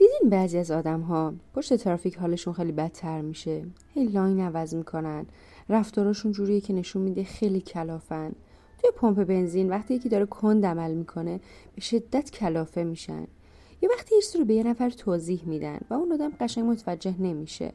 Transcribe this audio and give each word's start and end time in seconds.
دیدین 0.00 0.30
بعضی 0.30 0.58
از 0.58 0.70
آدم 0.70 1.00
ها 1.00 1.34
پشت 1.54 1.76
ترافیک 1.76 2.16
حالشون 2.16 2.54
خیلی 2.54 2.72
بدتر 2.72 3.20
میشه 3.20 3.64
هی 3.94 4.04
لاین 4.04 4.40
عوض 4.40 4.74
می‌کنن 4.74 5.26
رفتاراشون 5.68 6.32
جوریه 6.32 6.60
که 6.60 6.72
نشون 6.72 7.02
میده 7.02 7.24
خیلی 7.24 7.60
کلافن. 7.60 8.32
توی 8.78 8.90
پمپ 8.96 9.24
بنزین 9.24 9.68
وقتی 9.68 9.94
یکی 9.94 10.08
داره 10.08 10.26
کند 10.26 10.66
عمل 10.66 10.94
می‌کنه 10.94 11.40
به 11.74 11.80
شدت 11.80 12.30
کلافه 12.30 12.84
میشن. 12.84 13.26
یا 13.82 13.88
وقتی 13.96 14.14
یه 14.14 14.20
رو 14.38 14.44
به 14.44 14.54
یه 14.54 14.62
نفر 14.62 14.90
توضیح 14.90 15.42
میدن 15.46 15.78
و 15.90 15.94
اون 15.94 16.12
آدم 16.12 16.32
قشنگ 16.40 16.64
متوجه 16.64 17.14
نمیشه. 17.20 17.72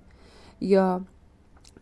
یا 0.61 1.01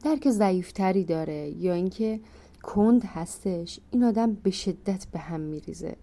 درک 0.04 0.30
ضعیفتری 0.30 1.04
داره 1.04 1.50
یا 1.50 1.73
اینکه 1.73 2.20
کند 2.64 3.04
هستش 3.04 3.80
این 3.91 4.04
آدم 4.04 4.34
به 4.34 4.52
شدت 4.52 5.07
به 5.12 5.20
هم 5.20 5.39
میریزه. 5.39 5.96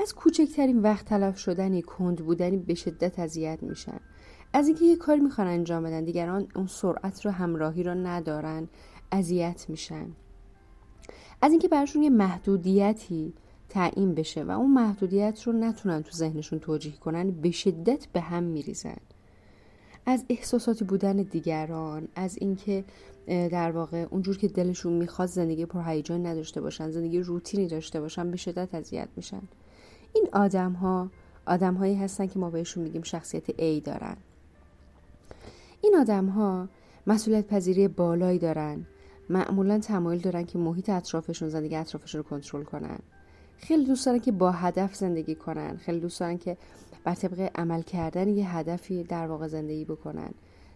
از 0.00 0.14
کوچکترین 0.14 0.82
وقت 0.82 1.06
تلف 1.06 1.38
شدنی 1.38 1.82
کند 1.82 2.24
بودنی 2.24 2.56
به 2.56 2.74
شدت 2.74 3.18
اذیت 3.18 3.62
میشن. 3.62 4.00
از 4.52 4.68
اینکه 4.68 4.84
یه 4.84 4.96
کاری 4.96 5.20
می‌خوان 5.20 5.46
انجام 5.46 5.82
بدن 5.82 6.04
دیگران 6.04 6.48
اون 6.54 6.66
سرعت 6.66 7.26
رو 7.26 7.30
همراهی 7.30 7.82
رو 7.82 7.94
ندارن 7.94 8.68
اذیت 9.12 9.66
میشن. 9.68 10.06
از 11.42 11.50
اینکه 11.50 11.68
براشون 11.68 12.02
یه 12.02 12.10
محدودیتی 12.10 13.34
تعیین 13.68 14.14
بشه 14.14 14.44
و 14.44 14.50
اون 14.50 14.74
محدودیت 14.74 15.42
رو 15.42 15.52
نتونن 15.52 16.02
تو 16.02 16.10
ذهنشون 16.10 16.58
توجیه 16.58 16.96
کنن 16.96 17.30
به 17.30 17.50
شدت 17.50 18.06
به 18.12 18.20
هم 18.20 18.42
میریزن. 18.42 18.96
از 20.06 20.24
احساساتی 20.28 20.84
بودن 20.84 21.16
دیگران 21.16 22.08
از 22.14 22.38
اینکه 22.40 22.84
در 23.26 23.70
واقع 23.70 24.06
اونجور 24.10 24.38
که 24.38 24.48
دلشون 24.48 24.92
می‌خواد 24.92 25.28
زندگی 25.28 25.66
پرهیجان 25.66 26.26
نداشته 26.26 26.60
باشن 26.60 26.90
زندگی 26.90 27.20
روتینی 27.20 27.66
داشته 27.66 28.00
باشن 28.00 28.30
به 28.30 28.36
شدت 28.36 28.74
اذیت 28.74 29.08
میشن. 29.16 29.42
این 30.16 30.28
آدم 30.32 30.72
ها 30.72 31.10
آدم 31.46 31.74
هایی 31.74 31.94
هستن 31.94 32.26
که 32.26 32.38
ما 32.38 32.50
بهشون 32.50 32.82
میگیم 32.82 33.02
شخصیت 33.02 33.50
A 33.50 33.84
دارن. 33.84 34.16
این 35.80 35.96
آدم 35.96 36.26
ها 36.26 36.68
مسئولیت 37.06 37.46
پذیری 37.46 37.88
بالایی 37.88 38.38
دارن. 38.38 38.86
معمولا 39.30 39.78
تمایل 39.78 40.20
دارن 40.20 40.44
که 40.44 40.58
محیط 40.58 40.90
اطرافشون 40.90 41.48
زندگی 41.48 41.76
اطرافشون 41.76 42.18
رو 42.22 42.28
کنترل 42.28 42.62
کنن. 42.62 42.98
خیلی 43.56 43.84
دوست 43.84 44.06
دارن 44.06 44.18
که 44.18 44.32
با 44.32 44.50
هدف 44.50 44.94
زندگی 44.94 45.34
کنن. 45.34 45.76
خیلی 45.76 46.00
دوست 46.00 46.20
دارن 46.20 46.38
که 46.38 46.56
بر 47.04 47.14
طبق 47.14 47.50
عمل 47.54 47.82
کردن 47.82 48.28
یه 48.28 48.56
هدفی 48.56 49.02
در 49.02 49.26
واقع 49.26 49.46
زندگی 49.48 49.84
بکنن. 49.84 50.30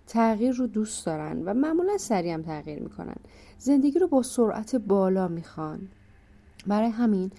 تغییر 0.06 0.52
رو 0.52 0.66
دوست 0.66 1.06
دارن 1.06 1.42
و 1.44 1.54
معمولا 1.54 1.98
سریع 1.98 2.34
هم 2.34 2.42
تغییر 2.42 2.82
می‌کنن. 2.82 3.16
زندگی 3.58 3.98
رو 3.98 4.08
با 4.08 4.22
سرعت 4.22 4.76
بالا 4.76 5.28
می‌خوان. 5.28 5.88
برای 6.66 6.90
همین 6.90 7.30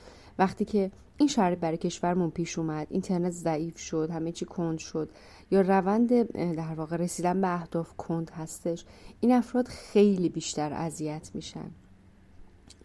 وقتی 0.42 0.66
که 0.66 0.92
این 1.18 1.28
شرایط 1.28 1.60
برای 1.60 1.78
کشورمون 1.78 2.30
پیش 2.30 2.60
اومد 2.60 2.88
اینترنت 2.90 3.32
ضعیف 3.32 3.78
شد 3.78 4.10
همه 4.10 4.32
چی 4.32 4.46
کند 4.46 4.78
شد 4.78 5.10
یا 5.52 5.62
روند 5.62 6.32
در 6.56 6.74
واقع 6.74 6.98
رسیدن 6.98 7.42
به 7.42 7.54
اهداف 7.54 7.94
کند 7.98 8.30
هستش 8.30 8.86
این 9.20 9.32
افراد 9.32 9.68
خیلی 9.68 10.30
بیشتر 10.30 10.74
اذیت 10.74 11.32
میشن. 11.34 11.72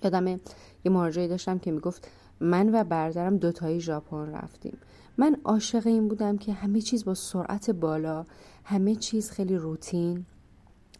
یادم 0.03 0.27
یه 0.27 0.39
مراجعه 0.85 1.29
داشتم 1.29 1.59
که 1.59 1.73
می‌گفت 1.73 2.09
من 2.41 2.75
و 2.75 2.85
برادرم 2.85 3.37
دوتایی 3.37 3.81
ژاپن 3.81 4.33
رفتیم. 4.33 4.79
من 5.17 5.37
عاشق 5.45 5.87
این 5.87 6.09
بودم 6.09 6.39
که 6.39 6.53
همه 6.53 6.81
چیز 6.81 7.05
با 7.05 7.15
سرعت 7.15 7.71
بالا 7.71 8.25
همه 8.65 8.95
چیز 8.95 9.31
خیلی 9.31 9.57
روتین. 9.57 10.27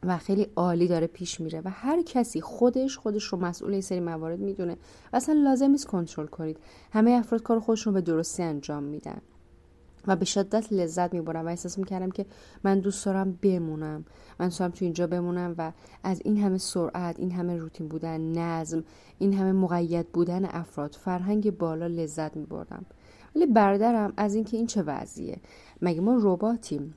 و 0.03 0.19
خیلی 0.19 0.47
عالی 0.57 0.89
داره 0.89 1.07
پیش 1.07 1.41
میره 1.41 1.63
و 1.65 1.71
هر 1.71 2.03
کسی 2.03 2.41
خودش 2.41 2.97
خودش 2.99 3.25
رو 3.25 3.39
مسئول 3.39 3.73
این 3.73 3.81
سری 3.81 4.01
موارد 4.01 4.39
می‌دونه. 4.39 4.73
و 5.13 5.17
اصلا 5.17 5.35
لازم 5.35 5.71
نیست 5.71 5.87
کنترل 5.87 6.27
کنید. 6.27 6.59
همه 6.93 7.11
افراد 7.11 7.43
کار 7.43 7.61
خودشون 7.61 7.95
به 7.95 8.01
درستی 8.01 8.43
انجام 8.43 8.83
میدن 8.83 9.21
و 10.07 10.17
به 10.17 10.25
شدت 10.25 10.73
لذت 10.73 11.15
می‌برم 11.15 11.47
و 11.47 11.49
احساس 11.49 11.79
می‌کردم 11.79 12.11
که 12.11 12.27
من 12.65 12.81
دوست 12.81 13.07
دارم 13.07 13.39
بمونم. 13.43 14.05
من 14.41 14.47
دوست 14.47 14.59
دارم 14.59 14.71
تو 14.71 14.85
اینجا 14.85 15.07
بمونم 15.07 15.55
و 15.59 15.73
از 16.03 16.21
این 16.25 16.37
همه 16.37 16.59
سرعت 16.59 17.21
این 17.21 17.33
همه 17.33 17.57
روتین 17.57 17.89
بودن 17.89 18.21
نظم 18.21 18.85
این 19.19 19.33
همه 19.33 19.53
مقید 19.53 20.09
بودن 20.09 20.45
افراد 20.45 20.95
فرهنگ 20.95 21.59
بالا 21.59 21.87
لذت 21.87 22.37
میبردم. 22.37 22.87
ولی 23.37 23.47
برادرم 23.47 24.13
از 24.17 24.35
اینکه 24.35 24.57
این 24.57 24.67
چه 24.67 24.83
وضعیه؟ 24.83 25.41
مگه 25.83 26.01
ما 26.01 26.19
رباتیم؟ 26.21 26.95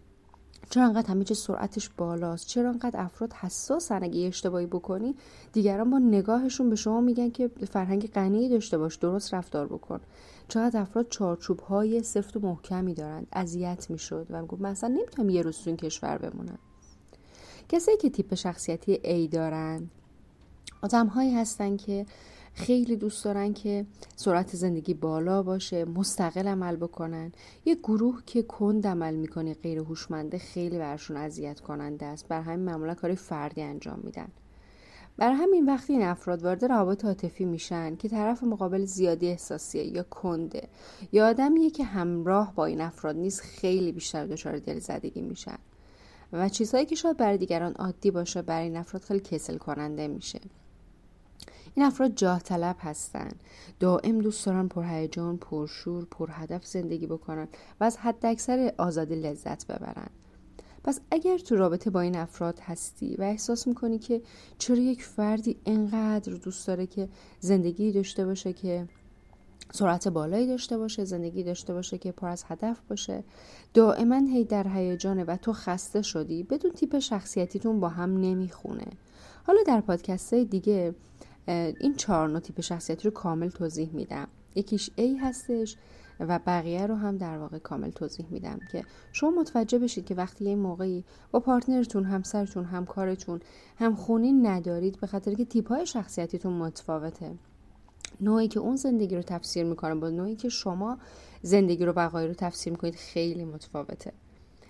چرا 0.69 0.85
انقدر 0.85 1.09
همه 1.09 1.23
چه 1.23 1.33
سرعتش 1.33 1.89
بالاست؟ 1.97 2.47
چرا 2.47 2.69
انقدر 2.69 3.01
افراد 3.01 3.33
حساسن 3.33 4.03
اگه 4.03 4.27
اشتباهی 4.27 4.65
بکنی؟ 4.65 5.15
دیگران 5.53 5.89
با 5.89 5.99
نگاهشون 5.99 6.69
به 6.69 6.75
شما 6.75 7.01
میگن 7.01 7.29
که 7.29 7.51
فرهنگ 7.71 8.11
غنی 8.11 8.49
داشته 8.49 8.77
باش 8.77 8.95
درست 8.95 9.33
رفتار 9.33 9.67
بکن. 9.67 9.99
چقدر 10.47 10.81
افراد 10.81 11.09
چارچوب 11.09 11.59
های 11.59 12.03
سفت 12.03 12.37
و 12.37 12.39
محکمی 12.39 12.93
دارند 12.93 13.27
اذیت 13.33 13.87
می‌شد 13.89 14.27
و 14.29 14.41
می‌گفت 14.41 14.61
من 14.61 14.69
اصلا 14.69 14.89
نمی‌تونم 14.89 15.29
یه 15.29 15.41
روز 15.41 15.57
تو 15.57 15.69
این 15.69 15.77
کشور 15.77 16.17
بمونم. 16.17 16.59
کسایی 17.69 17.97
که 17.97 18.09
تیپ 18.09 18.35
شخصیتی 18.35 18.99
A 19.03 19.33
دارن 19.33 19.89
آدم 20.81 21.07
هایی 21.07 21.33
هستن 21.33 21.77
که 21.77 22.05
خیلی 22.53 22.95
دوست 22.95 23.25
دارن 23.25 23.53
که 23.53 23.85
سرعت 24.15 24.55
زندگی 24.55 24.93
بالا 24.93 25.43
باشه 25.43 25.85
مستقل 25.85 26.47
عمل 26.47 26.75
بکنن. 26.75 27.31
یه 27.65 27.75
گروه 27.75 28.21
که 28.25 28.41
کند 28.41 28.87
عمل 28.87 29.15
می‌کنه 29.15 29.53
غیر 29.53 29.79
هوشمنده 29.79 30.37
خیلی 30.37 30.77
برشون 30.77 31.17
اذیت 31.17 31.59
کننده 31.59 32.05
است. 32.05 32.27
بر 32.27 32.41
همین 32.41 32.65
معمولا 32.65 32.93
کاری 32.93 33.15
فردی 33.15 33.61
انجام 33.61 33.99
میدن. 34.03 34.27
بر 35.17 35.31
همین 35.31 35.65
وقتی 35.65 35.93
این 35.93 36.01
افراد 36.01 36.43
وارد 36.43 36.65
روابط 36.65 37.05
عاطفی 37.05 37.45
میشن 37.45 37.95
که 37.95 38.09
طرف 38.09 38.43
مقابل 38.43 38.85
زیادی 38.85 39.27
احساسیه 39.27 39.83
یا 39.83 40.03
کنده. 40.03 40.67
یا 41.11 41.27
آدمیه 41.27 41.69
که 41.69 41.83
همراه 41.83 42.55
با 42.55 42.65
این 42.65 42.81
افراد 42.81 43.15
نیست 43.15 43.41
خیلی 43.41 43.91
بیشتر 43.91 44.25
دچار 44.25 44.59
دلزدگی 44.59 45.21
میشن. 45.21 45.57
و 46.33 46.49
چیزهایی 46.49 46.85
که 46.85 46.95
شاید 46.95 47.17
برای 47.17 47.37
دیگران 47.37 47.73
عادی 47.73 48.11
باشه 48.11 48.41
برای 48.41 48.63
این 48.63 48.77
افراد 48.77 49.03
خیلی 49.03 49.19
کسل 49.19 49.57
کننده 49.57 50.07
میشه. 50.07 50.39
این 51.75 51.85
افراد 51.85 52.15
جاه 52.15 52.39
طلب 52.39 52.75
هستن. 52.79 53.29
دائم 53.79 54.19
دوست 54.19 54.45
دارن 54.45 54.67
پرهیجان 54.67 55.37
پرشور 55.37 56.05
پرهدف 56.11 56.65
زندگی 56.65 57.07
بکنن 57.07 57.47
و 57.79 57.83
از 57.83 57.97
حد 57.97 58.25
اکثر 58.25 58.73
آزادی 58.77 59.15
لذت 59.15 59.67
ببرن. 59.67 60.09
پس 60.83 60.99
اگر 61.11 61.37
تو 61.37 61.55
رابطه 61.55 61.89
با 61.89 62.01
این 62.01 62.15
افراد 62.15 62.59
هستی 62.59 63.15
و 63.15 63.21
احساس 63.21 63.67
می‌کنی 63.67 63.99
که 63.99 64.21
چرا 64.57 64.77
یک 64.77 65.03
فردی 65.03 65.57
انقدر 65.65 66.33
دوست 66.33 66.67
داره 66.67 66.87
که 66.87 67.09
زندگی 67.39 67.91
داشته 67.91 68.25
باشه 68.25 68.53
که 68.53 68.87
سرعت 69.71 70.07
بالایی 70.07 70.47
داشته 70.47 70.77
باشه 70.77 71.05
زندگی 71.05 71.43
داشته 71.43 71.73
باشه 71.73 71.97
که 71.97 72.11
پر 72.11 72.27
از 72.27 72.43
هدف 72.47 72.77
باشه 72.89 73.23
دائما 73.73 74.15
هی 74.15 74.43
در 74.43 74.67
هیجانه 74.67 75.23
و 75.23 75.37
تو 75.41 75.53
خسته 75.53 76.01
شدی 76.01 76.43
بدون 76.43 76.71
تیپ 76.71 76.99
شخصیتیتون 76.99 77.79
با 77.79 77.89
هم 77.89 78.17
نمی‌خونه. 78.17 78.87
حالا 79.47 79.63
در 79.67 79.81
پادکست 79.81 80.33
دیگه 80.33 80.95
این 81.79 81.95
چهار 81.97 82.29
نوع 82.29 82.39
تیپ 82.39 82.61
شخصیتی 82.61 83.03
رو 83.03 83.11
کامل 83.11 83.49
توضیح 83.49 83.89
میدم. 83.93 84.27
یکیش 84.55 84.89
A 84.97 85.21
هستش 85.21 85.75
و 86.19 86.39
بقیه 86.39 86.85
رو 86.85 86.95
هم 86.95 87.17
در 87.17 87.37
واقع 87.37 87.57
کامل 87.57 87.89
توضیح 87.89 88.25
میدم 88.29 88.59
که 88.71 88.83
شما 89.13 89.31
متوجه 89.31 89.79
بشید 89.79 90.05
که 90.05 90.15
وقتی 90.15 90.45
یه 90.45 90.55
موقعی 90.55 91.03
با 91.31 91.39
پارتنرتون 91.39 92.05
همسرتون 92.05 92.65
همکارتون 92.65 93.39
هم 93.77 93.95
خونی 93.95 94.33
ندارید 94.33 94.99
به 94.99 95.07
خاطر 95.07 95.33
که 95.33 95.45
تیپ 95.45 95.67
های 95.67 95.85
شخصیتیتون 95.85 96.53
متفاوته. 96.53 97.31
نوعی 98.21 98.47
که 98.47 98.59
اون 98.59 98.75
زندگی 98.75 99.15
رو 99.15 99.21
تفسیر 99.21 99.63
می‌کنه 99.63 99.95
با 99.95 100.09
نوعی 100.09 100.35
که 100.35 100.49
شما 100.49 100.97
زندگی 101.41 101.85
رو 101.85 101.93
بقایی 101.93 102.27
رو 102.27 102.33
تفسیر 102.33 102.73
می‌کنید 102.73 102.95
خیلی 102.95 103.45
متفاوته. 103.45 104.13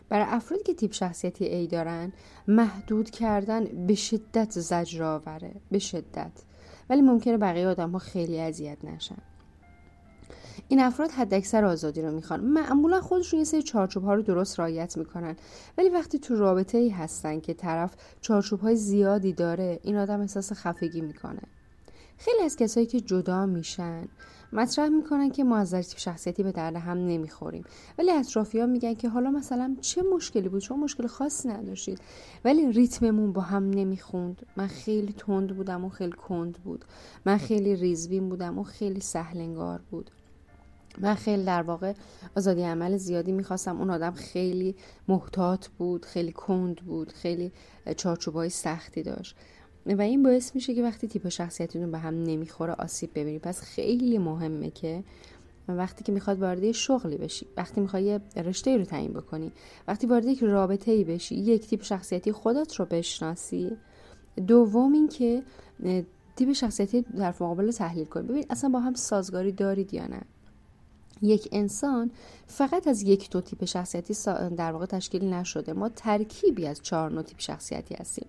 برای 0.09 0.25
افرادی 0.27 0.63
که 0.63 0.73
تیپ 0.73 0.93
شخصیتی 0.93 1.45
ای 1.45 1.67
دارن 1.67 2.11
محدود 2.47 3.09
کردن 3.09 3.63
به 3.87 3.95
شدت 3.95 4.59
زجرآوره 4.59 5.51
به 5.71 5.79
شدت. 5.79 6.31
ولی 6.89 7.01
ممکنه 7.01 7.37
بقیه 7.37 7.67
آدم 7.67 7.91
ها 7.91 7.99
خیلی 7.99 8.39
اذیت 8.39 8.85
نشن. 8.85 9.17
این 10.67 10.79
افراد 10.79 11.11
حداکثر 11.11 11.65
آزادی 11.65 12.01
رو 12.01 12.11
می‌خوان. 12.11 12.39
معمولا 12.39 13.01
خودشون 13.01 13.39
یه 13.39 13.45
سری 13.45 13.63
چارچوب 13.63 14.03
ها 14.03 14.13
رو 14.13 14.21
درست 14.21 14.59
رعایت 14.59 14.97
می‌کنن. 14.97 15.35
ولی 15.77 15.89
وقتی 15.89 16.19
تو 16.19 16.35
رابطه 16.35 16.77
ای 16.77 16.89
هستن 16.89 17.39
که 17.39 17.53
طرف 17.53 17.95
چارچوب 18.21 18.59
های 18.59 18.75
زیادی 18.75 19.33
داره 19.33 19.79
این 19.83 19.97
آدم 19.97 20.21
احساس 20.21 20.53
خفگی 20.53 21.01
می‌کنه. 21.01 21.41
خیلی 22.17 22.43
از 22.43 22.55
کسایی 22.55 22.85
که 22.85 23.01
جدا 23.01 23.45
میشن 23.45 24.07
مطرح 24.53 24.89
می‌کنن 24.89 25.29
که 25.29 25.43
ما 25.43 25.57
از 25.57 25.75
شخصیتی 25.97 26.43
به 26.43 26.51
درد 26.51 26.75
هم 26.75 26.97
نمی‌خوریم. 26.97 27.63
ولی 27.97 28.11
اطرافی 28.11 28.59
ها 28.59 28.65
میگن 28.65 28.93
که 28.93 29.09
حالا 29.09 29.29
مثلا 29.29 29.75
چه 29.81 30.01
مشکلی 30.15 30.49
بود؟ 30.49 30.61
شما 30.61 30.77
مشکل 30.77 31.07
خاصی 31.07 31.47
نداشتید. 31.47 32.01
ولی 32.45 32.71
ریتممون 32.71 33.33
با 33.33 33.41
هم 33.41 33.69
نمی‌خوند. 33.69 34.45
من 34.57 34.67
خیلی 34.67 35.13
تند 35.13 35.55
بودم 35.55 35.85
و 35.85 35.89
خیلی 35.89 36.11
کند 36.11 36.53
بود. 36.53 36.85
من 37.25 37.37
خیلی 37.37 37.75
ریزبین 37.75 38.29
بودم 38.29 38.59
و 38.59 38.63
خیلی 38.63 38.99
سهلنگار 38.99 39.81
بود. 39.91 40.11
من 41.01 41.15
خیلی 41.15 41.45
در 41.45 41.61
واقع 41.61 41.93
آزادی 42.37 42.61
عمل 42.61 42.97
زیادی 42.97 43.31
می‌خواستم. 43.31 43.79
اون 43.79 43.89
آدم 43.89 44.11
خیلی 44.11 44.75
محتاط 45.07 45.67
بود 45.67 46.05
خیلی 46.05 46.31
کند 46.31 46.75
بود 46.75 47.11
خیلی 47.11 47.51
چارچوبای 47.97 48.49
سختی 48.49 49.03
داشت. 49.03 49.35
و 49.85 50.01
این 50.01 50.23
باعث 50.23 50.55
میشه 50.55 50.75
که 50.75 50.83
وقتی 50.83 51.07
تیپ 51.07 51.29
شخصیتتون 51.29 51.91
به 51.91 51.97
هم 51.97 52.23
نمی‌خوره 52.23 52.73
آسیب 52.73 53.09
ببینید 53.15 53.41
پس 53.41 53.61
خیلی 53.61 54.17
مهمه 54.17 54.69
که 54.69 55.03
وقتی 55.67 56.03
که 56.03 56.11
می‌خواد 56.11 56.41
وارد 56.41 56.71
شغلی 56.71 57.17
بشی 57.17 57.47
وقتی 57.57 57.81
می‌خوای 57.81 58.19
رشته 58.35 58.77
رو 58.77 58.85
تعیین 58.85 59.13
بکنی 59.13 59.51
وقتی 59.87 60.07
وارد 60.07 60.25
یک 60.25 60.43
رابطه 60.43 60.91
ای 60.91 61.03
بشی 61.03 61.35
یک 61.35 61.67
تیپ 61.67 61.83
شخصیتی 61.83 62.31
خودت 62.31 62.75
رو 62.75 62.85
بشناسی. 62.85 63.77
دوم 64.47 64.93
اینکه 64.93 65.43
تیپ 66.35 66.53
شخصیتی 66.53 67.01
در 67.01 67.29
مقابل 67.29 67.71
تحلیل 67.71 68.05
کنی. 68.05 68.27
ببین 68.27 68.45
اصلا 68.49 68.69
با 68.69 68.79
هم 68.79 68.93
سازگاری 68.93 69.51
دارید 69.51 69.93
یا 69.93 70.07
نه؟ 70.07 70.21
یک 71.21 71.49
انسان 71.51 72.11
فقط 72.47 72.87
از 72.87 73.01
یک 73.01 73.29
دو 73.29 73.41
تیپ 73.41 73.65
شخصیتی 73.65 74.13
در 74.57 74.71
واقع 74.71 74.85
تشکیل 74.85 75.33
نشده. 75.33 75.73
ما 75.73 75.89
ترکیبی 75.89 76.67
از 76.67 76.81
چهار 76.81 77.11
نوع 77.11 77.23
تیپ 77.23 77.39
شخصیتی 77.39 77.95
هستیم. 77.95 78.27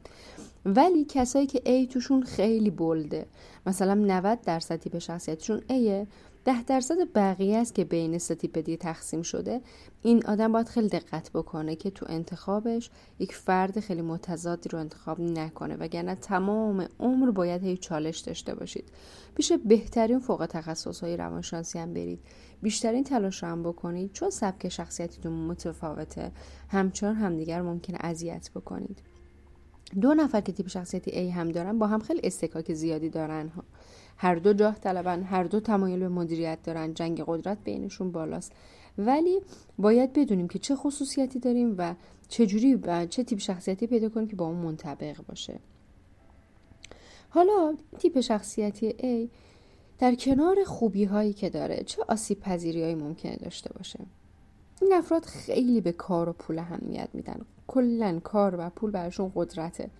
ولی 0.65 1.05
کسایی 1.05 1.47
که 1.47 1.59
A 1.59 1.93
توشون 1.93 2.23
خیلی 2.23 2.71
بلده. 2.71 3.27
مثلا 3.67 3.95
90 3.95 4.41
درصد 4.41 4.77
تیپ 4.77 4.99
شخصیتشون 4.99 5.61
A 5.61 6.07
ده 6.45 6.63
درصد 6.63 6.97
بقیه 7.15 7.59
است 7.59 7.75
که 7.75 7.85
بین 7.85 8.19
سه 8.19 8.35
تیپ 8.35 8.59
دیگه 8.59 8.77
تقسیم 8.77 9.23
شده. 9.23 9.61
این 10.03 10.27
آدم 10.27 10.53
باید 10.53 10.69
خیلی 10.69 10.89
دقت 10.89 11.31
بکنه 11.33 11.77
که 11.77 11.91
تو 11.91 12.07
انتخابش 12.09 12.91
یک 13.19 13.35
فرد 13.35 13.81
خیلی 13.81 14.03
متضادی 14.03 14.69
رو 14.69 14.79
انتخاب 14.79 15.21
نکنه. 15.21 15.77
وگرنه 15.77 16.15
تمام 16.15 16.89
عمر 17.01 17.31
باید 17.31 17.65
هی 17.65 17.77
چالش 17.77 18.19
داشته 18.19 18.55
باشید. 18.55 18.85
پیش 19.35 19.53
بهترین 19.53 20.19
فوق 20.19 20.47
تخصص 20.51 21.01
های 21.01 21.17
روانشناسی 21.17 21.79
هم 21.79 21.95
برید. 21.95 22.21
بیشترین 22.63 23.05
تلاش 23.05 23.45
هم 23.45 23.63
بکنید. 23.63 24.13
چون 24.13 24.31
سبک 24.31 24.69
شخصیتیتون 24.69 25.33
متفاوته. 25.33 26.33
همچنان 26.69 27.15
همدیگر 27.15 27.63
ممکنه 27.63 27.99
اذیت 28.01 28.51
بکنید. 28.55 29.10
دو 30.01 30.15
نفر 30.15 30.41
که 30.41 30.53
تیپ 30.53 30.69
شخصیتی 30.69 31.11
A 31.11 31.33
هم 31.35 31.49
دارن 31.49 31.79
با 31.79 31.87
هم 31.87 32.01
خیلی 32.01 32.21
استکاک 32.25 32.75
زیادی 32.75 33.09
دارن 33.09 33.49
ها. 33.49 33.65
هر 34.17 34.35
دو 34.35 34.53
جاه 34.53 34.79
طلبن 34.79 35.23
هر 35.23 35.45
دو 35.45 35.61
تمایل 35.61 35.99
به 35.99 36.09
مدیریت 36.09 36.59
دارن 36.63 36.95
جنگ 36.95 37.23
قدرت 37.27 37.59
بینشون 37.65 38.13
بالاست. 38.13 38.53
ولی 38.99 39.41
باید 39.79 40.13
بدونیم 40.13 40.49
که 40.49 40.59
چه 40.59 40.77
خصوصیتی 40.77 41.39
داریم 41.39 41.75
و 41.79 41.95
چه 42.29 42.47
جوری 42.47 42.75
و 42.75 43.07
چه 43.07 43.25
تیپ 43.25 43.39
شخصیتی 43.39 43.87
پیدا 43.87 44.09
کنیم 44.09 44.29
که 44.29 44.37
با 44.37 44.47
اون 44.47 44.57
منطبق 44.57 45.17
باشه. 45.29 45.61
حالا 47.29 47.77
تیپ 47.99 48.21
شخصیتی 48.21 48.91
A 48.91 49.31
در 49.99 50.15
کنار 50.15 50.65
خوبی 50.65 51.05
هایی 51.05 51.33
که 51.33 51.51
داره 51.51 51.83
چه 51.87 52.03
آسیب 52.09 52.41
پذیری 52.41 52.83
هایی 52.83 52.95
ممکنه 52.95 53.37
داشته 53.37 53.73
باشه؟ 53.73 53.99
این 54.81 54.93
افراد 54.93 55.25
خیلی 55.25 55.81
به 55.81 55.93
کار 55.93 56.29
و 56.29 56.33
پول 56.33 56.59
اهمیت 56.59 57.09
میدن. 57.13 57.41
کلا 57.67 58.21
کار 58.25 58.55
و 58.59 58.71
پول 58.71 58.91
براشون 58.91 59.33
قدرته. 59.35 59.91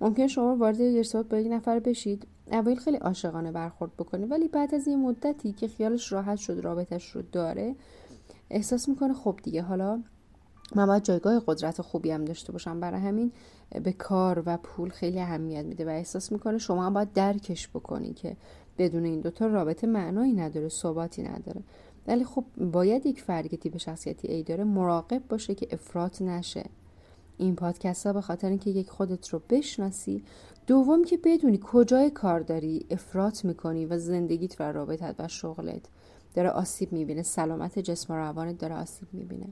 ممکن 0.00 0.26
شما 0.26 0.56
وارد 0.56 0.80
ارتباط 0.80 1.26
با 1.26 1.38
یک 1.38 1.52
نفر 1.52 1.78
بشید 1.78 2.26
اوایل 2.52 2.78
خیلی 2.78 2.96
عاشقانه 2.96 3.52
برخورد 3.52 3.96
بکنه 3.98 4.26
ولی 4.26 4.48
بعد 4.48 4.74
از 4.74 4.88
این 4.88 5.00
مدتی 5.00 5.52
که 5.52 5.68
خیالش 5.68 6.12
راحت 6.12 6.38
شد 6.38 6.60
رابطش 6.62 7.10
رو 7.10 7.22
داره 7.32 7.74
احساس 8.50 8.88
می‌کنه 8.88 9.14
خب 9.14 9.38
دیگه 9.42 9.62
حالا 9.62 10.02
من 10.74 10.86
باید 10.86 11.02
جایگاه 11.02 11.42
قدرت 11.46 11.82
خوبی 11.82 12.10
هم 12.10 12.24
داشته 12.24 12.52
باشم. 12.52 12.80
برای 12.80 13.00
همین 13.00 13.32
به 13.84 13.92
کار 13.92 14.42
و 14.46 14.56
پول 14.56 14.90
خیلی 14.90 15.20
اهمیت 15.20 15.64
میده 15.64 15.84
و 15.84 15.88
احساس 15.88 16.32
می‌کنه 16.32 16.58
شما 16.58 16.86
هم 16.86 16.94
باید 16.94 17.12
درکش 17.12 17.68
بکنی 17.68 18.12
که 18.12 18.36
بدون 18.78 19.04
این 19.04 19.20
دوتا 19.20 19.46
رابطه 19.46 19.86
معنایی 19.86 20.32
نداره 20.32 20.68
ثباتی 20.68 21.22
نداره. 21.22 21.62
ولی 22.06 22.24
خب 22.24 22.44
باید 22.56 23.06
یک 23.06 23.22
فردی 23.22 23.48
که 23.48 23.56
تیپ 23.56 23.76
شخصیتی 23.76 24.28
ای 24.28 24.42
داره 24.42 24.64
مراقب 24.64 25.22
باشه 25.28 25.54
که 25.54 25.68
افراط 25.70 26.22
نشه. 26.22 26.64
این 27.38 27.56
پادکست 27.56 28.06
ها 28.06 28.12
به 28.12 28.20
خاطر 28.20 28.48
اینکه 28.48 28.70
یک 28.70 28.90
خودت 28.90 29.28
رو 29.28 29.42
بشناسی 29.50 30.24
دوم 30.66 31.04
که 31.04 31.16
بدونی 31.24 31.60
کجای 31.62 32.10
کار 32.10 32.40
داری 32.40 32.86
افراط 32.90 33.44
می‌کنی 33.44 33.86
و 33.86 33.98
زندگیت 33.98 34.60
و 34.60 34.72
رابطت 34.72 35.14
و 35.18 35.28
شغلت 35.28 35.82
داره 36.34 36.50
آسیب 36.50 36.92
می‌بینه 36.92 37.22
سلامت 37.22 37.78
جسم 37.78 38.12
و 38.12 38.16
روانت 38.16 38.58
داره 38.58 38.74
آسیب 38.74 39.08
می‌بینه. 39.12 39.46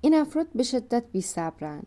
این 0.00 0.14
افراد 0.14 0.46
به 0.54 0.62
شدت 0.62 1.04
بی 1.12 1.20
صبرن 1.20 1.82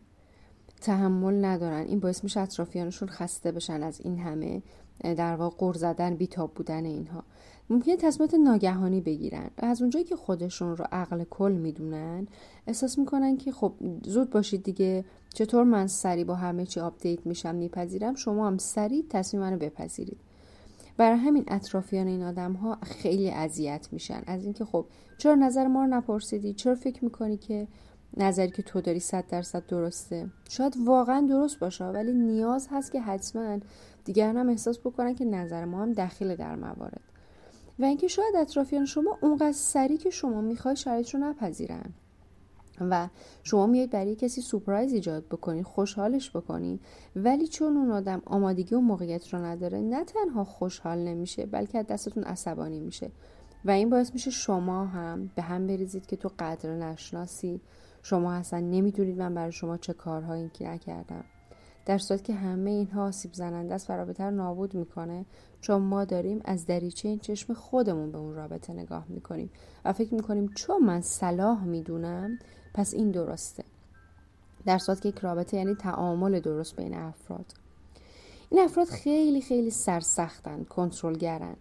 تحمل 0.82 1.46
ندارن 1.46 1.86
این 1.86 2.00
باعث 2.00 2.24
میشه 2.24 2.40
اطرافیانشون 2.40 3.10
خسته 3.10 3.52
بشن 3.52 3.84
از 3.84 4.02
این 4.02 4.20
همه. 4.20 4.62
در 5.02 5.36
واقع 5.36 5.56
غر 5.58 5.74
زدن 5.74 6.16
بیتاب 6.16 6.54
بودن 6.54 6.86
اینها. 6.86 7.24
ممکنه 7.70 7.98
تصمیمات 7.98 8.34
ناگهانی 8.34 9.02
بگیرن. 9.02 9.50
و 9.62 9.66
از 9.66 9.82
اونجایی 9.82 10.06
که 10.06 10.16
خودشون 10.16 10.78
رو 10.78 10.86
عقل 10.92 11.24
کل 11.24 11.52
می‌دونن 11.52 12.28
احساس 12.68 13.00
می‌کنن 13.00 13.38
که 13.38 13.52
خب 13.52 13.74
زود 14.04 14.30
باشید 14.30 14.64
دیگه. 14.64 15.06
چطور 15.34 15.64
من 15.64 15.88
سریع 15.88 16.24
با 16.24 16.36
همه 16.36 16.66
چی 16.66 16.80
update 16.80 17.26
میشم 17.26 17.56
میپذیرم 17.56 18.16
شما 18.16 18.48
هم 18.48 18.58
سریع 18.58 19.06
تصمیم 19.10 19.44
منو 19.44 19.58
بپذیرید. 19.58 20.18
برای 20.98 21.18
همین 21.18 21.44
اطرافیان 21.48 22.08
این 22.08 22.24
آدم 22.24 22.54
ها 22.54 22.78
خیلی 22.84 23.30
اذیت 23.30 23.88
میشن. 23.92 24.24
از 24.28 24.44
اینکه 24.44 24.66
خب 24.66 24.86
چرا 25.18 25.36
نظر 25.36 25.68
ما 25.68 25.82
رو 25.82 25.88
نپرسیدی؟ 25.88 26.54
چرا 26.54 26.76
فکر 26.76 27.04
می‌کنی 27.04 27.38
که 27.38 27.68
نظری 28.18 28.52
که 28.52 28.64
تو 28.64 28.82
داری 28.82 29.00
صد 29.00 29.28
درصد 29.28 29.66
درسته. 29.66 30.30
شاید 30.50 30.76
واقعا 30.86 31.28
درست 31.30 31.60
باشه 31.60 31.86
ولی 31.86 32.14
نیاز 32.14 32.68
هست 32.72 32.92
که 32.92 33.02
حتما 33.02 33.60
دیگران 34.06 34.38
هم 34.38 34.50
احساس 34.50 34.80
بکنن 34.80 35.16
که 35.16 35.26
نظر 35.26 35.66
ما 35.66 35.82
هم 35.82 35.94
دخیل 35.94 36.36
در 36.36 36.56
موارد. 36.56 37.02
و 37.80 37.86
اینکه 37.86 38.08
شاید 38.08 38.36
اطرافیان 38.36 38.86
شما 38.86 39.18
اونقدر 39.22 39.52
سریع 39.52 39.98
که 39.98 40.10
شما 40.10 40.42
می‌خوای 40.42 40.76
شرایط 40.76 41.10
رو 41.10 41.20
نپذیرن. 41.20 41.94
و 42.82 43.10
شما 43.44 43.68
میاد 43.68 43.90
برای 43.90 44.16
کسی 44.16 44.42
سپرایز 44.42 44.94
ایجاد 44.94 45.26
بکنی 45.28 45.64
خوشحالش 45.64 46.32
بکنی 46.32 46.80
ولی 47.16 47.48
چون 47.48 47.78
اون 47.78 47.92
آدم 47.92 48.22
آمادگی 48.26 48.76
و 48.76 48.80
موقعیت 48.80 49.34
رو 49.34 49.40
نداره 49.40 49.82
نه 49.82 50.04
تنها 50.04 50.44
خوشحال 50.44 50.98
نمیشه 50.98 51.46
بلکه 51.46 51.80
از 51.80 51.88
دستتون 51.88 52.24
عصبانی 52.24 52.80
میشه. 52.80 53.12
و 53.66 53.72
این 53.72 53.90
باعث 53.90 54.14
میشه 54.14 54.32
شما 54.32 54.86
هم 54.86 55.32
به 55.36 55.42
هم 55.42 55.68
بریزید 55.68 56.06
که 56.06 56.16
تو 56.16 56.30
قدر 56.40 56.76
نشناسی. 56.76 57.62
شما 58.04 58.34
اصلا 58.34 58.60
نمی‌دونید 58.60 59.18
من 59.18 59.34
برای 59.34 59.52
شما 59.52 59.78
چه 59.78 59.94
کارهایی 59.94 60.50
که 60.50 60.68
نکردم 60.68 61.24
در 61.86 61.98
صورت 61.98 62.24
که 62.24 62.34
همه 62.34 62.70
اینها 62.70 63.04
آسیب 63.04 63.34
زننده 63.34 63.74
است 63.74 63.90
و 63.90 63.94
رابطه 63.94 64.30
نابود 64.30 64.74
می‌کنه 64.74 65.26
چون 65.62 65.82
ما 65.82 66.06
داریم 66.06 66.42
از 66.46 66.66
دریچه 66.66 67.10
این 67.10 67.20
چشم 67.20 67.54
خودمون 67.54 68.12
به 68.12 68.18
اون 68.18 68.36
رابطه 68.36 68.74
نگاه 68.74 69.06
می‌کنیم 69.10 69.50
و 69.86 69.94
فکر 69.94 70.14
می‌کنیم 70.14 70.48
چون 70.56 70.84
من 70.84 71.02
صلاح 71.02 71.64
می‌دونم 71.64 72.40
پس 72.74 72.94
این 72.94 73.12
درسته. 73.12 73.64
در 74.66 74.78
صورت 74.78 75.02
که 75.02 75.10
یک 75.10 75.18
رابطه 75.18 75.58
یعنی 75.58 75.76
تعامل 75.76 76.40
درست 76.40 76.76
بین 76.76 76.94
افراد. 76.94 77.46
این 78.50 78.62
افراد 78.62 78.88
خیلی 78.88 79.42
خیلی 79.42 79.70
سرسختن 79.70 80.64
کنترلگرن. 80.64 81.56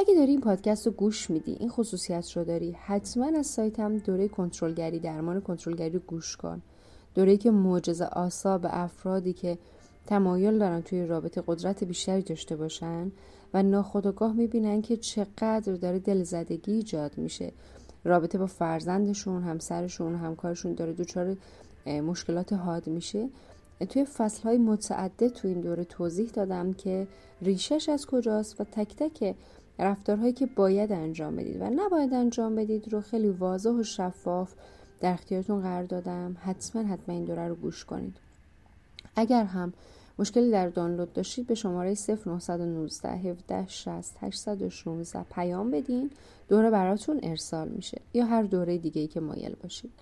اگه 0.00 0.14
داری 0.14 0.30
این 0.30 0.40
پادکست 0.40 0.86
رو 0.86 0.92
گوش 0.92 1.30
میدی 1.30 1.56
این 1.60 1.68
خصوصیت 1.68 2.36
رو 2.36 2.44
داری 2.44 2.72
حتما 2.72 3.38
از 3.38 3.46
سایتم 3.46 3.98
دوره 3.98 4.28
کنترلگری 4.28 4.98
درمان 4.98 5.40
کنترلگری 5.40 5.90
رو 5.90 6.00
گوش 6.06 6.36
کن. 6.36 6.62
دوره 7.14 7.36
که 7.36 7.50
معجزه 7.50 8.04
آسا 8.04 8.58
به 8.58 8.68
افرادی 8.72 9.32
که 9.32 9.58
تمایل 10.06 10.58
دارن 10.58 10.82
توی 10.82 11.06
رابطه 11.06 11.42
قدرت 11.46 11.84
بیشتری 11.84 12.22
داشته 12.22 12.56
باشن 12.56 13.12
و 13.54 13.62
ناخودآگاه 13.62 14.32
می‌بینن 14.32 14.82
که 14.82 14.96
چقدر 14.96 15.72
داره 15.72 15.98
دلزدگی 15.98 16.72
ایجاد 16.72 17.18
میشه. 17.18 17.52
رابطه 18.04 18.38
با 18.38 18.46
فرزندشون 18.46 19.42
همسرشون 19.42 20.14
همکارشون 20.14 20.74
داره 20.74 20.92
دچار 20.92 21.36
مشکلات 21.86 22.52
حاد 22.52 22.86
میشه. 22.86 23.28
توی 23.88 24.04
فصل 24.04 24.42
های 24.42 24.58
متعدد 24.58 25.28
تو 25.28 25.48
این 25.48 25.60
دوره 25.60 25.84
توضیح 25.84 26.30
دادم 26.30 26.72
که 26.72 27.06
ریشش 27.42 27.88
از 27.88 28.06
کجاست 28.06 28.60
و 28.60 28.64
تک 28.64 28.96
تک 28.96 29.34
رفتارهایی 29.78 30.32
که 30.32 30.46
باید 30.46 30.92
انجام 30.92 31.36
بدید 31.36 31.60
و 31.60 31.70
نباید 31.70 32.14
انجام 32.14 32.54
بدید 32.54 32.92
رو 32.92 33.00
خیلی 33.00 33.28
واضح 33.28 33.70
و 33.70 33.82
شفاف 33.82 34.54
در 35.00 35.12
اختیارتون 35.12 35.62
قرار 35.62 35.84
دادم. 35.84 36.36
حتما 36.40 36.82
حتما 36.82 37.14
این 37.14 37.24
دوره 37.24 37.48
رو 37.48 37.54
گوش 37.54 37.84
کنید. 37.84 38.16
اگر 39.16 39.44
هم 39.44 39.72
مشکلی 40.18 40.50
در 40.50 40.68
دانلود 40.68 41.12
داشتید 41.12 41.46
به 41.46 41.54
شماره 41.54 41.94
0919 42.26 43.08
17 43.08 43.66
60 43.68 44.16
816 44.20 45.22
پیام 45.22 45.70
بدین. 45.70 46.10
دوره 46.48 46.70
براتون 46.70 47.20
ارسال 47.22 47.68
میشه 47.68 48.00
یا 48.14 48.24
هر 48.24 48.42
دوره 48.42 48.78
دیگه 48.78 49.00
ای 49.00 49.06
که 49.06 49.20
مایل 49.20 49.54
باشید. 49.62 49.92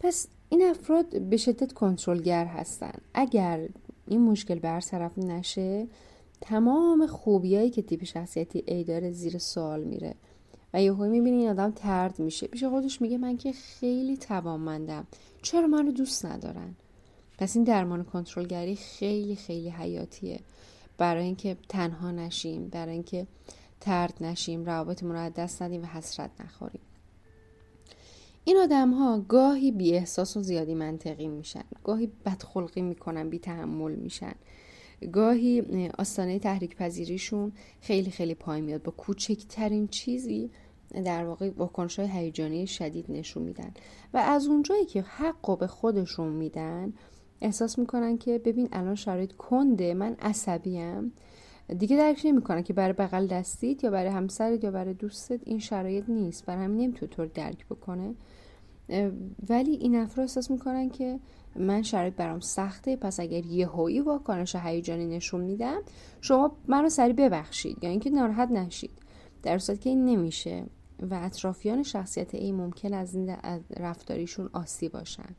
پس 0.00 0.28
این 0.48 0.62
افراد 0.62 1.20
به 1.20 1.36
شدت 1.36 1.72
کنترلگر 1.72 2.44
هستن. 2.44 2.92
اگر 3.14 3.68
این 4.06 4.20
مشکل 4.20 4.58
برطرف 4.58 5.18
نشه 5.18 5.86
تمام 6.40 7.06
خوبیایی 7.06 7.70
که 7.70 7.82
تیپ 7.82 8.04
شخصیتی 8.04 8.64
ای 8.66 8.84
داره 8.84 9.10
زیر 9.10 9.38
سوال 9.38 9.84
میره. 9.84 10.14
و 10.74 10.82
یهو 10.82 11.06
می‌بینی 11.06 11.36
این 11.36 11.48
آدم 11.48 11.70
ترد 11.70 12.18
میشه. 12.18 12.46
پیش 12.46 12.64
خودش 12.64 13.02
میگه 13.02 13.18
من 13.18 13.36
که 13.36 13.52
خیلی 13.52 14.16
توانمندم. 14.16 15.06
چرا 15.42 15.66
منو 15.66 15.92
دوست 15.92 16.26
ندارن؟ 16.26 16.74
پس 17.38 17.56
این 17.56 17.64
درمان 17.64 18.04
کنترلگری 18.04 18.76
خیلی 18.76 19.36
خیلی 19.36 19.70
حیاتیه. 19.70 20.40
برای 20.98 21.24
اینکه 21.24 21.56
تنها 21.68 22.10
نشیم 22.10 22.68
برای 22.68 22.92
اینکه 22.92 23.26
ترد 23.80 24.14
نشیم 24.20 24.64
روابطمون 24.64 25.12
رو 25.12 25.18
از 25.18 25.34
دست 25.34 25.62
ندیم 25.62 25.82
و 25.82 25.86
حسرت 25.86 26.30
نخوریم. 26.40 26.80
این 28.44 28.56
آدم 28.56 28.90
ها 28.90 29.18
گاهی 29.28 29.72
بی 29.72 29.94
احساس 29.94 30.36
و 30.36 30.42
زیادی 30.42 30.74
منطقی 30.74 31.28
میشن. 31.28 31.64
گاهی 31.84 32.10
بدخلقی 32.24 32.82
می‌کنن 32.82 33.30
بی 33.30 33.38
تحمل 33.38 33.94
میشن. 33.94 34.34
گاهی 35.12 35.88
آستانه 35.98 36.38
تحریک 36.38 36.76
پذیریشون 36.76 37.52
خیلی 37.80 38.10
خیلی 38.10 38.34
پایین 38.34 38.64
میاد. 38.64 38.82
با 38.82 38.92
کوچکترین 38.92 39.88
چیزی 39.88 40.50
در 41.04 41.24
واقع 41.24 41.50
واکنش 41.56 41.98
های 41.98 42.08
هیجانی 42.08 42.66
شدید 42.66 43.04
نشون 43.08 43.42
میدن. 43.42 43.74
و 44.14 44.18
از 44.18 44.46
اونجایی 44.46 44.84
که 44.84 45.02
حق 45.02 45.58
به 45.58 45.66
خودشون 45.66 46.28
میدن 46.28 46.92
احساس 47.40 47.78
می‌کنن 47.78 48.18
که 48.18 48.38
ببین 48.38 48.68
الان 48.72 48.94
شرایط 48.94 49.32
کنده 49.32 49.94
من 49.94 50.16
عصبیم. 50.20 51.12
دیگه 51.78 51.96
درک 51.96 52.22
نمی‌کنن 52.24 52.62
که 52.62 52.72
برای 52.72 52.92
بغل 52.92 53.26
دستید 53.26 53.84
یا 53.84 53.90
برای 53.90 54.10
همسرت 54.10 54.64
یا 54.64 54.70
برای 54.70 54.94
دوستت 54.94 55.40
این 55.44 55.58
شرایط 55.58 56.04
نیست. 56.08 56.44
برای 56.44 56.64
همین 56.64 56.80
نمی‌تونه 56.80 57.12
طور 57.12 57.26
درک 57.26 57.66
بکنه. 57.66 58.14
ولی 59.48 59.70
این 59.70 59.96
افراد 59.96 60.20
احساس 60.28 60.50
می‌کنن 60.50 60.90
که 60.90 61.20
من 61.56 61.82
شرایط 61.82 62.14
برام 62.14 62.40
سخته 62.40 62.96
پس 62.96 63.20
اگر 63.20 63.46
یه 63.46 63.66
هایی 63.66 64.00
واکنش 64.00 64.56
هیجانی 64.56 65.06
نشون 65.06 65.40
میدم 65.40 65.82
شما 66.20 66.56
منو 66.68 66.88
سری 66.88 67.12
ببخشید 67.12 67.84
یا 67.84 67.90
اینکه 67.90 68.10
ناراحت 68.10 68.50
نشید. 68.50 68.90
در 69.42 69.58
صورتی 69.58 69.82
که 69.82 69.90
این 69.90 70.04
نمیشه 70.04 70.64
و 71.10 71.20
اطرافیان 71.22 71.82
شخصیت 71.82 72.34
ای 72.34 72.52
ممکن 72.52 72.94
از 72.94 73.14
این 73.14 73.36
رفتاریشون 73.76 74.50
آسی 74.52 74.88
باشن. 74.88 75.34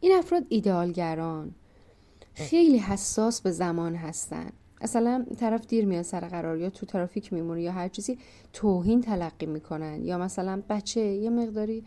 این 0.00 0.12
افراد 0.18 0.46
ایدئالگران 0.48 1.54
خیلی 2.34 2.78
حساس 2.78 3.40
به 3.40 3.50
زمان 3.50 3.94
هستن. 3.94 4.50
اصلا 4.82 5.24
طرف 5.38 5.66
دیر 5.66 5.86
میاد 5.86 6.02
سر 6.02 6.28
قرار 6.28 6.58
یا 6.58 6.70
تو 6.70 6.86
ترافیک 6.86 7.32
میمونه 7.32 7.62
یا 7.62 7.72
هر 7.72 7.88
چیزی 7.88 8.18
توهین 8.52 9.00
تلقی 9.00 9.46
می‌کنن 9.46 10.04
یا 10.04 10.18
مثلا 10.18 10.62
بچه 10.68 11.00
یه 11.00 11.30
مقداری 11.30 11.84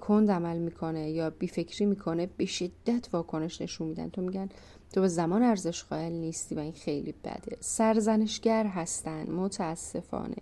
کند 0.00 0.30
عمل 0.30 0.58
می‌کنه 0.58 1.10
یا 1.10 1.30
بیفکری 1.30 1.86
می‌کنه 1.86 2.28
به 2.36 2.46
شدت 2.46 3.08
واکنش 3.12 3.62
نشون 3.62 3.88
میدن. 3.88 4.10
تو 4.10 4.22
میگن 4.22 4.48
تو 4.92 5.00
به 5.00 5.08
زمان 5.08 5.42
ارزش 5.42 5.84
قائل 5.84 6.12
نیستی 6.12 6.54
و 6.54 6.58
این 6.58 6.72
خیلی 6.72 7.14
بده. 7.24 7.56
سرزنشگر 7.60 8.66
هستن 8.66 9.30
متاسفانه. 9.30 10.36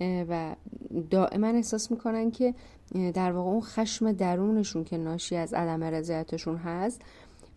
و 0.00 0.56
دائما 1.10 1.46
احساس 1.46 1.90
می‌کنن 1.90 2.30
که 2.30 2.54
در 3.14 3.32
واقع 3.32 3.50
اون 3.50 3.60
خشم 3.60 4.12
درونشون 4.12 4.84
که 4.84 4.98
ناشی 4.98 5.36
از 5.36 5.54
عدم 5.54 5.84
رضایتشون 5.84 6.56
هست 6.56 7.02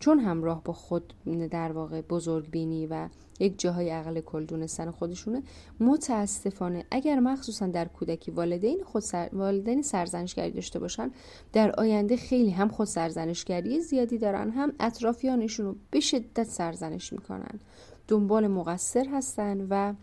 چون 0.02 0.18
همراه 0.18 0.64
با 0.64 0.72
خود 0.72 1.14
در 1.50 1.72
واقع 1.72 2.00
بزرگ 2.00 2.50
بینی 2.50 2.86
و 2.86 3.08
یک 3.40 3.58
جاهای 3.58 3.90
عقل 3.90 4.20
کل 4.20 4.44
دونستن 4.44 4.90
خودشونه 4.90 5.42
متاسفانه 5.80 6.84
اگر 6.90 7.20
مخصوصا 7.20 7.66
در 7.66 7.88
کودکی 7.88 8.30
والدین 8.30 8.82
خود 8.84 9.02
سر... 9.02 9.28
والدین 9.32 9.82
سرزنشگری 9.82 10.50
داشته 10.50 10.78
باشن 10.78 11.10
در 11.52 11.70
آینده 11.70 12.16
خیلی 12.16 12.50
هم 12.50 12.68
خود 12.68 12.86
سرزنشگری 12.86 13.80
زیادی 13.80 14.18
دارن 14.18 14.50
هم 14.50 14.72
اطرافیانشون 14.80 15.66
رو 15.66 15.76
به 15.90 16.00
شدت 16.00 16.44
سرزنش 16.44 17.12
می‌کنن. 17.12 17.60
دنبال 18.08 18.46
مقصر 18.46 19.08
هستن 19.08 19.66
و 19.70 19.94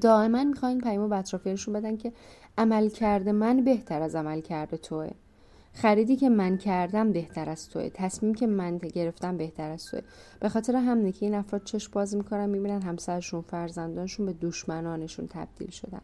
دائما 0.00 0.44
می‌خواین 0.44 0.80
پیمو 0.80 1.08
به 1.08 1.16
اطرافیانشون 1.16 1.74
بدن 1.74 1.96
که 1.96 2.12
عمل 2.58 2.88
کرده 2.88 3.32
من 3.32 3.64
بهتر 3.64 4.02
از 4.02 4.14
عمل 4.14 4.40
کرده 4.40 4.76
توه. 4.76 5.10
خریدی 5.72 6.16
که 6.16 6.28
من 6.28 6.58
کردم 6.58 7.12
بهتر 7.12 7.48
از 7.48 7.68
توه. 7.68 7.88
تصمیم 7.94 8.34
که 8.34 8.46
من 8.46 8.78
گرفتم 8.78 9.36
بهتر 9.36 9.70
از 9.70 9.84
توه. 9.84 10.00
به 10.40 10.48
خاطر 10.48 10.76
همینه 10.76 11.12
که 11.12 11.26
این 11.26 11.34
افراد 11.34 11.64
چشم 11.64 11.92
باز 11.92 12.16
می‌کنن 12.16 12.46
می‌بینن 12.46 12.82
همسرشون 12.82 13.40
فرزندانشون 13.40 14.26
به 14.26 14.32
دشمنانشون 14.32 15.26
تبدیل 15.26 15.70
شدن. 15.70 16.00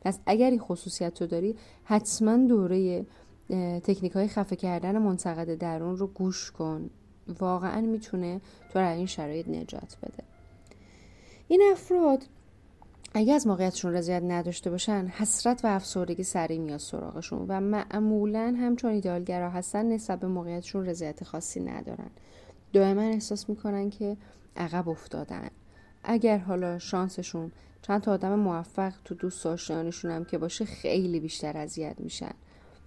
پس 0.00 0.18
اگر 0.26 0.50
این 0.50 0.60
خصوصیت 0.60 1.20
رو 1.22 1.26
داری 1.26 1.56
حتما 1.84 2.36
دوره 2.36 3.06
تکنیک 3.82 4.12
های 4.12 4.28
خفه 4.28 4.56
کردن 4.56 4.98
منتقد 4.98 5.54
درون 5.54 5.96
رو 5.96 6.06
گوش 6.06 6.50
کن. 6.50 6.90
واقعا 7.38 7.80
می‌تونه 7.80 8.40
تو 8.72 8.78
را 8.78 8.88
این 8.88 9.06
شرایط 9.06 9.48
نجات 9.48 9.96
بده. 10.02 10.24
این 11.48 11.62
افراد 11.72 12.24
اگه 13.14 13.32
از 13.32 13.46
موقعیتشون 13.46 13.92
رضایت 13.92 14.22
نداشته 14.22 14.70
باشن 14.70 15.06
حسرت 15.06 15.64
و 15.64 15.68
افسردگی 15.68 16.22
سریع 16.22 16.58
میاد 16.58 16.78
سراغشون 16.78 17.44
و 17.48 17.60
معمولا 17.60 18.54
هم 18.58 18.76
چون 18.76 18.90
ایدالگرا 18.90 19.50
هستن 19.50 19.86
نسبت 19.86 20.20
به 20.20 20.26
موقعیتشون 20.26 20.86
رضایت 20.86 21.24
خاصی 21.24 21.60
ندارن. 21.60 22.10
دائما 22.72 23.02
احساس 23.02 23.48
می‌کنن 23.48 23.90
که 23.90 24.16
عقب 24.56 24.88
افتادن. 24.88 25.50
اگر 26.04 26.38
حالا 26.38 26.78
شانسشون 26.78 27.52
چند 27.82 28.00
تا 28.00 28.12
آدم 28.12 28.34
موفق 28.38 28.92
تو 29.04 29.14
دوست 29.14 29.46
آشنایانشون 29.46 30.10
هم 30.10 30.24
که 30.24 30.38
باشه 30.38 30.64
خیلی 30.64 31.20
بیشتر 31.20 31.56
اذیت 31.56 31.96
میشن. 31.98 32.34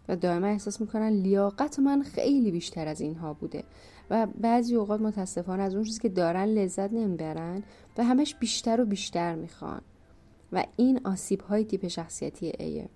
و 0.07 0.15
دائما 0.15 0.47
احساس 0.47 0.81
می‌کنن 0.81 1.09
لیاقت 1.09 1.79
من 1.79 2.01
خیلی 2.01 2.51
بیشتر 2.51 2.87
از 2.87 3.01
اینها 3.01 3.33
بوده. 3.33 3.63
و 4.09 4.27
بعضی 4.41 4.75
اوقات 4.75 5.01
متاسفانه 5.01 5.63
از 5.63 5.75
اون 5.75 5.83
چیزی 5.83 5.99
که 5.99 6.09
دارن 6.09 6.45
لذت 6.45 6.93
نمی‌برن 6.93 7.63
و 7.97 8.03
همش 8.03 8.35
بیشتر 8.35 8.81
و 8.81 8.85
بیشتر 8.85 9.35
می‌خوان. 9.35 9.81
و 10.53 10.65
این 10.77 11.01
آسیب 11.03 11.41
های 11.41 11.65
تیپ 11.65 11.87
شخصیتی 11.87 12.53
ایه 12.59 12.89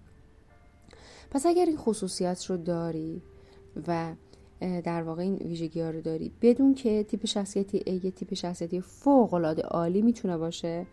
پس 1.32 1.46
اگر 1.46 1.66
این 1.66 1.78
خصوصیات 1.78 2.46
رو 2.46 2.58
داری 2.58 3.22
و 3.88 4.14
در 4.60 5.04
واقع 5.04 5.22
این 5.22 5.36
ویژگی 5.36 5.82
ها 5.82 5.90
رو 5.90 6.02
داری 6.02 6.32
بدون 6.42 6.74
که 6.74 7.04
تیپ 7.04 7.26
شخصیتی 7.26 7.84
ای 7.86 8.02
یه 8.04 8.12
تیپ 8.12 8.34
شخصیتی 8.34 8.82
فوق 8.82 9.34
العاده 9.34 9.62
عالی 9.62 10.02
می‌تونه 10.02 10.38
باشه 10.38 10.86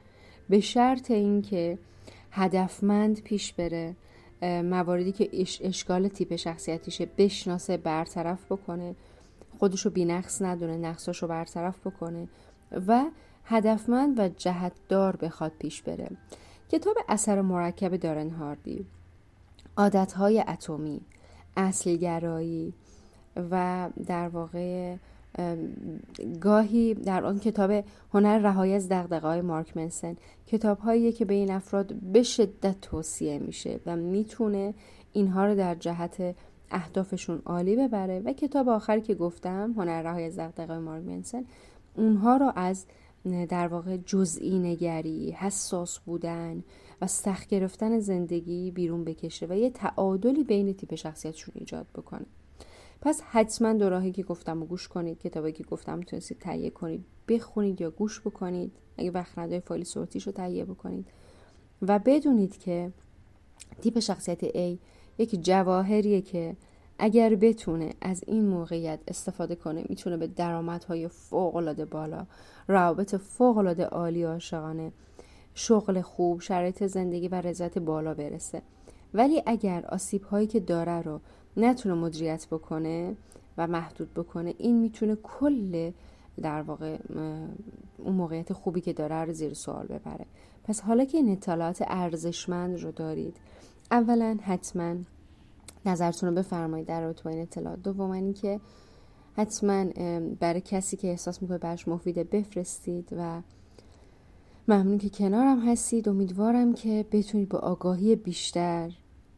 به 0.48 0.60
شرط 0.60 1.10
اینکه 1.10 1.78
هدفمند 2.30 3.22
پیش 3.22 3.52
بره 3.52 3.96
مواردی 4.42 5.12
که 5.12 5.28
اشکال 5.60 6.08
تیپ 6.08 6.36
شخصیتیشه 6.36 7.08
بشناسه 7.18 7.76
برطرف 7.76 8.52
بکنه 8.52 8.94
خودشو 9.58 9.90
بینقص 9.90 10.42
ندونه 10.42 10.76
نقصاشو 10.76 11.26
برطرف 11.26 11.86
بکنه 11.86 12.28
و 12.86 13.04
هدفمند 13.44 14.18
و 14.18 14.28
جهتدار 14.28 15.16
بخواد 15.16 15.52
پیش 15.58 15.82
بره. 15.82 16.10
کتاب 16.74 16.96
اثر 17.08 17.40
مرکب 17.40 17.96
دارن 17.96 18.30
هاردی. 18.30 18.86
عادتهای 19.76 20.44
اتمی 20.48 21.00
اصلگرایی 21.56 22.74
و 23.50 23.88
در 24.06 24.28
واقع 24.28 24.96
گاهی 26.40 26.94
در 26.94 27.24
آن 27.24 27.38
کتاب 27.38 27.84
هنر 28.14 28.38
رهایی 28.38 28.74
از 28.74 28.92
های 28.92 29.40
مارک 29.40 29.76
منسن 29.76 30.16
کتاب 30.46 30.78
هایی 30.78 31.12
که 31.12 31.24
به 31.24 31.34
این 31.34 31.50
افراد 31.50 31.94
به 31.94 32.22
شدت 32.22 32.80
توصیه 32.80 33.38
میشه 33.38 33.80
و 33.86 33.96
می‌تونه 33.96 34.74
اینها 35.12 35.46
رو 35.46 35.54
در 35.54 35.74
جهت 35.74 36.34
اهدافشون 36.70 37.42
عالی 37.46 37.76
ببره. 37.76 38.22
و 38.24 38.32
کتاب 38.32 38.68
آخری 38.68 39.00
که 39.00 39.14
گفتم 39.14 39.74
هنر 39.76 40.02
رهایی 40.02 40.26
از 40.26 40.38
های 40.38 40.78
مارک 40.78 41.04
منسن 41.04 41.44
اونها 41.96 42.36
رو 42.36 42.52
از 42.56 42.86
در 43.24 43.68
واقع 43.68 43.96
جزئی 43.96 44.58
نگری 44.58 45.30
حساس 45.30 45.98
بودن 45.98 46.64
و 47.00 47.06
سخت 47.06 47.48
گرفتن 47.48 47.98
زندگی 47.98 48.70
بیرون 48.70 49.04
بکشه 49.04 49.46
و 49.46 49.56
یه 49.56 49.70
تعادلی 49.70 50.44
بین 50.44 50.74
تیپ 50.74 50.94
شخصیتشون 50.94 51.54
ایجاد 51.58 51.86
بکنه. 51.94 52.26
پس 53.00 53.20
حتما 53.20 53.72
دو 53.72 53.88
راهی 53.88 54.12
که 54.12 54.22
گفتم 54.22 54.62
و 54.62 54.66
گوش 54.66 54.88
کنید 54.88 55.18
کتابی 55.18 55.52
که 55.52 55.64
گفتم 55.64 56.00
تونستید 56.00 56.38
تهیه 56.38 56.70
کنید. 56.70 57.04
بخونید 57.28 57.80
یا 57.80 57.90
گوش 57.90 58.20
بکنید. 58.20 58.72
اگه 58.96 59.10
وقت 59.10 59.38
نداری 59.38 59.60
فایل 59.60 59.84
صوتیش 59.84 60.26
رو 60.26 60.32
تهیه 60.32 60.64
بکنید. 60.64 61.06
و 61.82 61.98
بدونید 61.98 62.58
که 62.58 62.92
تیپ 63.82 63.98
شخصیت 63.98 64.48
A 64.48 64.78
یک 65.18 65.44
جواهریه 65.44 66.20
که 66.20 66.56
اگر 66.98 67.34
بتونه 67.34 67.94
از 68.00 68.24
این 68.26 68.48
موقعیت 68.48 69.00
استفاده 69.08 69.54
کنه 69.54 69.84
می‌تونه 69.88 70.16
به 70.16 70.26
درآمدهای 70.26 71.08
فوق 71.08 71.84
بالا 71.90 72.26
روابط 72.68 73.14
فوق 73.14 73.58
العاده 73.58 73.84
عالی 73.84 74.22
عاشقانه 74.22 74.92
شغل 75.54 76.00
خوب 76.00 76.40
شرایط 76.40 76.84
زندگی 76.84 77.28
و 77.28 77.34
رضایت 77.34 77.78
بالا 77.78 78.14
برسه. 78.14 78.62
ولی 79.14 79.42
اگر 79.46 79.86
آسیب 79.86 80.22
هایی 80.22 80.46
که 80.46 80.60
داره 80.60 81.02
رو 81.02 81.20
نتونه 81.56 81.94
مدیریت 81.94 82.46
بکنه 82.50 83.16
و 83.58 83.66
محدود 83.66 84.14
بکنه 84.14 84.54
این 84.58 84.78
می‌تونه 84.78 85.16
کل 85.16 85.90
در 86.42 86.62
واقع 86.62 86.98
اون 87.98 88.14
موقعیت 88.14 88.52
خوبی 88.52 88.80
که 88.80 88.92
داره 88.92 89.24
رو 89.24 89.32
زیر 89.32 89.54
سوال 89.54 89.86
ببره. 89.86 90.26
پس 90.64 90.80
حالا 90.80 91.04
که 91.04 91.18
این 91.18 91.32
اطلاعات 91.32 91.84
ارزشمند 91.86 92.82
رو 92.82 92.92
دارید 92.92 93.36
اولا 93.90 94.38
حتما 94.42 94.96
نظرتون 95.86 96.28
رو 96.28 96.34
بفرمایید 96.34 96.86
در 96.86 97.00
رابطه 97.00 97.22
با 97.22 97.30
این 97.30 97.42
اطلاعات. 97.42 97.82
دوم 97.82 98.32
که 98.32 98.60
حتما 99.36 99.84
برای 100.40 100.60
کسی 100.60 100.96
که 100.96 101.08
احساس 101.08 101.42
می‌کنه 101.42 101.58
برش 101.58 101.88
مفیده 101.88 102.24
بفرستید 102.24 103.08
و 103.18 103.42
ممنون 104.68 104.98
که 104.98 105.08
کنارم 105.08 105.68
هستید. 105.68 106.08
امیدوارم 106.08 106.72
که 106.72 107.06
بتونید 107.12 107.48
با 107.48 107.58
آگاهی 107.58 108.16
بیشتر 108.16 108.92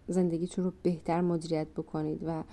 زندگیتون 0.08 0.64
رو 0.64 0.72
بهتر 0.82 1.20
مدیریت 1.20 1.66
بکنید 1.76 2.22
و 2.26 2.44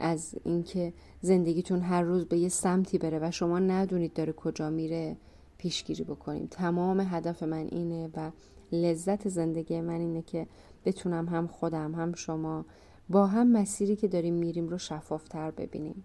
از 0.00 0.34
اینکه 0.44 0.92
زندگیتون 1.20 1.80
هر 1.80 2.02
روز 2.02 2.24
به 2.24 2.38
یه 2.38 2.48
سمتی 2.48 2.98
بره 2.98 3.18
و 3.22 3.30
شما 3.30 3.58
ندونید 3.58 4.12
داره 4.12 4.32
کجا 4.32 4.70
میره 4.70 5.16
پیشگیری 5.58 6.04
بکنیم 6.04 6.48
تمام 6.50 7.00
هدف 7.00 7.42
من 7.42 7.68
اینه 7.70 8.10
و 8.16 8.30
لذت 8.72 9.28
زندگی 9.28 9.80
من 9.80 10.00
اینه 10.00 10.22
که 10.22 10.46
بتونم 10.84 11.28
هم 11.28 11.46
خودم 11.46 11.94
هم 11.94 12.14
شما 12.14 12.64
با 13.08 13.26
هم 13.26 13.52
مسیری 13.52 13.96
که 13.96 14.08
داریم 14.08 14.34
میریم 14.34 14.68
رو 14.68 14.78
شفافتر 14.78 15.50
ببینیم. 15.50 16.04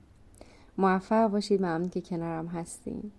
موفق 0.78 1.28
باشید 1.28 1.62
ممنون 1.62 1.90
که 1.90 2.02
کنارم 2.02 2.48
هستیم 2.48 3.12